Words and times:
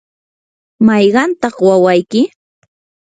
¿mayqantaq 0.85 1.55
wawayki? 1.67 2.21